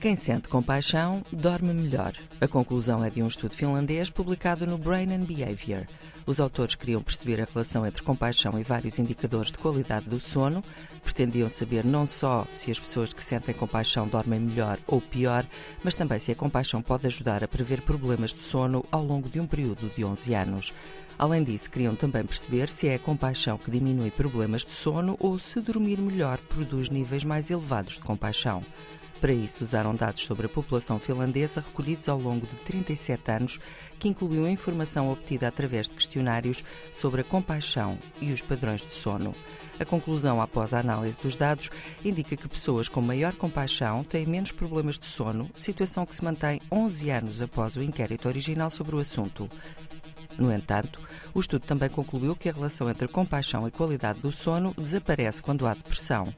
Quem 0.00 0.16
sente 0.16 0.48
compaixão 0.48 1.22
dorme 1.30 1.74
melhor. 1.74 2.14
A 2.40 2.48
conclusão 2.48 3.04
é 3.04 3.10
de 3.10 3.22
um 3.22 3.28
estudo 3.28 3.54
finlandês 3.54 4.08
publicado 4.08 4.66
no 4.66 4.78
Brain 4.78 5.12
and 5.12 5.24
Behavior. 5.24 5.86
Os 6.24 6.40
autores 6.40 6.74
queriam 6.74 7.02
perceber 7.02 7.38
a 7.38 7.44
relação 7.44 7.84
entre 7.84 8.02
compaixão 8.02 8.58
e 8.58 8.62
vários 8.62 8.98
indicadores 8.98 9.52
de 9.52 9.58
qualidade 9.58 10.08
do 10.08 10.18
sono. 10.18 10.64
Pretendiam 11.04 11.50
saber 11.50 11.84
não 11.84 12.06
só 12.06 12.46
se 12.50 12.70
as 12.70 12.78
pessoas 12.78 13.12
que 13.12 13.22
sentem 13.22 13.54
compaixão 13.54 14.08
dormem 14.08 14.40
melhor 14.40 14.78
ou 14.86 15.02
pior, 15.02 15.44
mas 15.84 15.94
também 15.94 16.18
se 16.18 16.32
a 16.32 16.36
compaixão 16.36 16.80
pode 16.80 17.06
ajudar 17.06 17.44
a 17.44 17.48
prever 17.48 17.82
problemas 17.82 18.30
de 18.30 18.40
sono 18.40 18.82
ao 18.90 19.04
longo 19.04 19.28
de 19.28 19.38
um 19.38 19.46
período 19.46 19.92
de 19.94 20.02
11 20.02 20.34
anos. 20.34 20.74
Além 21.18 21.44
disso, 21.44 21.70
queriam 21.70 21.94
também 21.94 22.24
perceber 22.24 22.70
se 22.70 22.88
é 22.88 22.94
a 22.94 22.98
compaixão 22.98 23.58
que 23.58 23.70
diminui 23.70 24.10
problemas 24.10 24.64
de 24.64 24.70
sono 24.70 25.14
ou 25.20 25.38
se 25.38 25.60
dormir 25.60 25.98
melhor 25.98 26.38
produz 26.38 26.88
níveis 26.88 27.22
mais 27.22 27.50
elevados 27.50 27.94
de 27.94 28.00
compaixão. 28.00 28.62
Para 29.20 29.34
isso, 29.34 29.62
usaram 29.62 29.89
dados 29.94 30.24
sobre 30.24 30.46
a 30.46 30.48
população 30.48 30.98
finlandesa 30.98 31.60
recolhidos 31.60 32.08
ao 32.08 32.18
longo 32.18 32.46
de 32.46 32.56
37 32.56 33.30
anos, 33.30 33.60
que 33.98 34.08
incluiu 34.08 34.48
informação 34.48 35.10
obtida 35.10 35.48
através 35.48 35.88
de 35.88 35.94
questionários 35.94 36.64
sobre 36.92 37.20
a 37.20 37.24
compaixão 37.24 37.98
e 38.20 38.32
os 38.32 38.40
padrões 38.40 38.82
de 38.82 38.92
sono. 38.92 39.34
A 39.78 39.84
conclusão, 39.84 40.40
após 40.40 40.74
a 40.74 40.80
análise 40.80 41.20
dos 41.20 41.36
dados, 41.36 41.70
indica 42.04 42.36
que 42.36 42.48
pessoas 42.48 42.88
com 42.88 43.00
maior 43.00 43.34
compaixão 43.34 44.04
têm 44.04 44.26
menos 44.26 44.52
problemas 44.52 44.98
de 44.98 45.06
sono, 45.06 45.50
situação 45.56 46.04
que 46.04 46.16
se 46.16 46.24
mantém 46.24 46.60
11 46.70 47.10
anos 47.10 47.42
após 47.42 47.76
o 47.76 47.82
inquérito 47.82 48.28
original 48.28 48.70
sobre 48.70 48.96
o 48.96 48.98
assunto. 48.98 49.48
No 50.38 50.52
entanto, 50.52 51.00
o 51.34 51.40
estudo 51.40 51.66
também 51.66 51.88
concluiu 51.88 52.34
que 52.34 52.48
a 52.48 52.52
relação 52.52 52.88
entre 52.88 53.08
compaixão 53.08 53.66
e 53.66 53.70
qualidade 53.70 54.20
do 54.20 54.32
sono 54.32 54.74
desaparece 54.76 55.42
quando 55.42 55.66
há 55.66 55.74
depressão. 55.74 56.32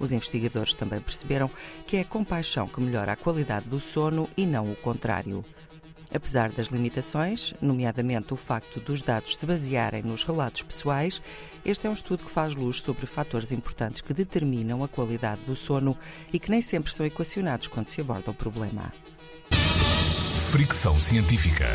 Os 0.00 0.10
investigadores 0.10 0.74
também 0.74 1.00
perceberam 1.00 1.50
que 1.86 1.98
é 1.98 2.00
a 2.00 2.04
compaixão 2.04 2.66
que 2.66 2.80
melhora 2.80 3.12
a 3.12 3.16
qualidade 3.16 3.68
do 3.68 3.78
sono 3.78 4.28
e 4.36 4.46
não 4.46 4.72
o 4.72 4.76
contrário. 4.76 5.44
Apesar 6.12 6.50
das 6.50 6.66
limitações, 6.66 7.54
nomeadamente 7.60 8.34
o 8.34 8.36
facto 8.36 8.80
dos 8.80 9.00
dados 9.00 9.36
se 9.36 9.46
basearem 9.46 10.02
nos 10.02 10.24
relatos 10.24 10.62
pessoais, 10.62 11.22
este 11.64 11.86
é 11.86 11.90
um 11.90 11.94
estudo 11.94 12.24
que 12.24 12.30
faz 12.30 12.54
luz 12.54 12.78
sobre 12.78 13.06
fatores 13.06 13.52
importantes 13.52 14.00
que 14.00 14.12
determinam 14.12 14.82
a 14.82 14.88
qualidade 14.88 15.42
do 15.42 15.54
sono 15.54 15.96
e 16.32 16.38
que 16.40 16.50
nem 16.50 16.62
sempre 16.62 16.92
são 16.92 17.06
equacionados 17.06 17.68
quando 17.68 17.90
se 17.90 18.00
aborda 18.00 18.30
o 18.30 18.34
problema. 18.34 18.92
Fricção 20.50 20.98
Científica. 20.98 21.68